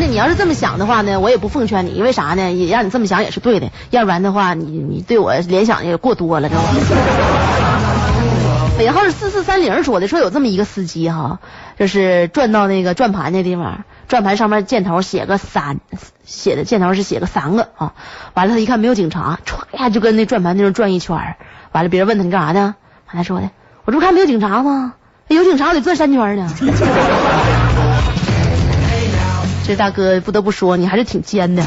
[0.00, 2.50] 那，你要是这么想的话呢，我也不奉劝你，因为啥呢？
[2.50, 6.68] 也让你这么想也是对的，要不然的话，你你对我联想也过多了，知道吗？
[8.78, 11.38] 尾号是四四三零说的，说有这么一个司机哈，
[11.78, 15.80] 就是转到那个转盘那地方，转盘上面箭头写个三，
[16.24, 17.92] 写的箭头是写个三个啊。
[18.32, 21.36] 完了他一看没有警察，歘一下就跟那转盘那儿转一圈
[21.72, 22.74] 完了别人问他你干啥呢？
[23.08, 23.50] 完了说的，
[23.84, 24.94] 我这不看没有警察吗？
[25.28, 26.50] 有警察我得转三圈呢。
[29.70, 31.62] 这大哥不得不说，你还是挺尖的。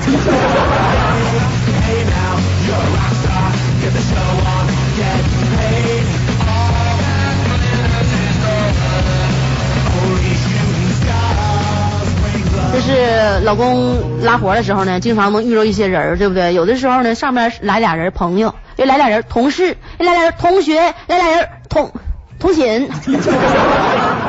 [12.74, 16.54] 就是老公拉活的时候呢，经常能遇到一些人，对不对？
[16.54, 21.93] 有的时候呢，上面来俩人朋友，又来俩人同事，又来俩人同学，来俩人同
[22.44, 22.89] 同寝，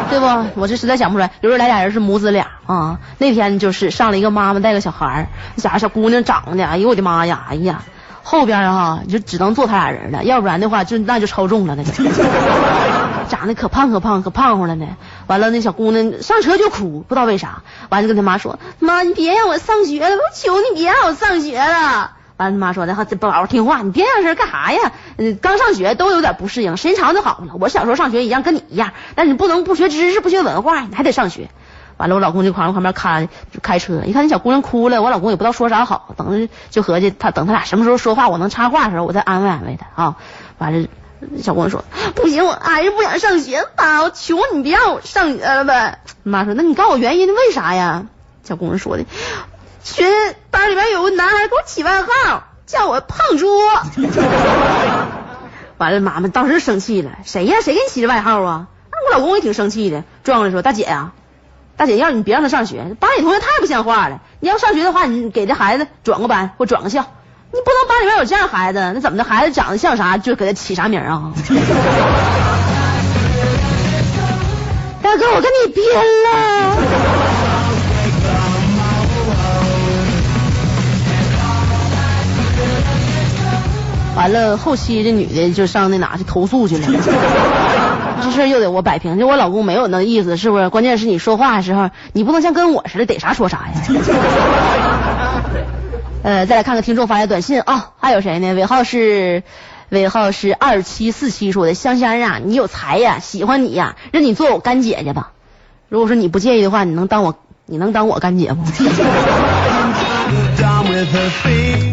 [0.08, 0.26] 对不？
[0.54, 1.32] 我这实在想不出来。
[1.40, 3.00] 有时候来俩人是母子俩啊。
[3.18, 7.82] 那天就是上了一个妈妈带个小孩儿，那小孩小姑娘长得，哎呦我的妈呀，哎呀，
[8.22, 11.90] 后边啊就只能坐他俩人了，要不然的话就那就超重了那个。
[13.28, 14.86] 长得可胖可胖可胖乎了呢。
[15.26, 17.62] 完了，那小姑娘上车就哭，不知道为啥。
[17.88, 24.92] 完了就跟他妈说：“妈，你别让我上学了，我求你别让我上学了。”完了，他妈说的：“哈，这宝宝听话，你别让事干啥呀？
[25.18, 27.54] 嗯，刚上学都有点不适应，时间长就好了。
[27.60, 31.48] 我小时候上学一样，跟你一样，但是你不能不学知识，不学文化，你还得上学。”
[31.96, 33.28] 完了，我老公就旁边旁边看
[33.62, 40.16] 开车，一看那小姑娘哭了，我老公也不知道说啥好，等着就合计他等他俩什么时候说话，我能插话的时候，我再安慰安慰他啊。
[40.58, 40.88] 完了。
[41.40, 41.82] 小姑娘说
[42.14, 48.04] ：“不行，我还是不想上学，妈，我求你别让我上学了呗。”妈说：“那你告诉我原因，为啥呀？”
[48.44, 49.04] 小姑娘说的
[49.84, 53.46] ：“学班里边有个男孩给我起外号，叫我胖猪。”
[55.78, 57.60] 完了，妈妈当时生气了：“谁呀？
[57.62, 61.12] 谁给你起的外号啊？”那我老公也挺生气的，撞过来说：“大姐呀、
[61.76, 64.22] 大姐，要你别让他上学，班里同学太不像话了。
[64.40, 67.04] 你要上学的话，你给这孩子转个班或转个校。”
[67.52, 69.22] 你不能班里面有这样孩子，那怎么的？
[69.22, 71.30] 孩子长得像啥就给他起啥名啊？
[75.02, 77.33] 大哥，我跟你拼了！
[84.16, 86.86] 完了，后期这女的就上那哪去投诉去了。
[88.22, 89.18] 这事儿又得我摆平。
[89.18, 90.68] 就我老公没有那意思，是不是？
[90.68, 93.72] 关键是你说话的时候，你不能像跟我似的，逮啥说啥呀。
[96.22, 98.54] 呃，再来看看听众发来短信啊，还有谁呢？
[98.54, 99.42] 尾号是
[99.90, 105.32] 尾号是二七四七说的，香香啊，你有才呀，喜欢你呀，认你做我干姐姐吧。
[105.90, 107.34] 如果说你不介意的话，你能当我
[107.66, 108.62] 你能当我干姐不？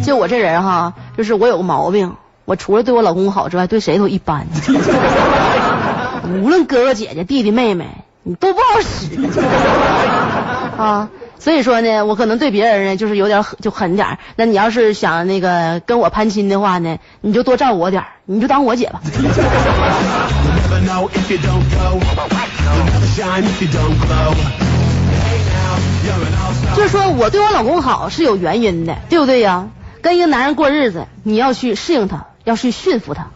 [0.03, 4.47] 就我这人哈，就是我有个毛病，我除了对我老公好之外，对谁都一般。
[6.43, 7.87] 无论哥哥姐姐、弟弟妹妹，
[8.23, 9.07] 你都不好使
[10.77, 11.09] 啊。
[11.39, 19.01] 所以说呢，我可能对别人呢就是有点狠就狠点儿那你要是想那个跟我攀亲的话呢，你就多照顾我点儿你就当我姐吧。
[26.75, 29.67] 就是说我对我老公好是有原因的，对不对呀？
[30.01, 33.27] 跟一个男人过日子，你要去适应他，要去驯服他。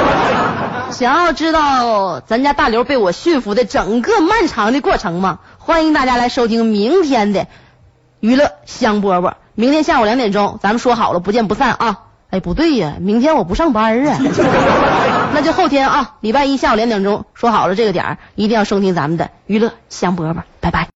[0.92, 5.38] 想要知道咱家大刘被我驯服的整个漫长的过程吗？
[5.58, 7.46] 欢迎大家来收听明天的
[8.20, 9.34] 娱乐香饽饽。
[9.54, 12.00] 明天下午两点钟，咱们说好了，不见不散啊！
[12.30, 14.18] 哎，不对呀，明天我不上班啊，
[15.32, 20.86] 那就后天啊，礼拜一下午两点钟说好了这个点儿，一定要收听咱们的娱乐香饽饽，拜拜。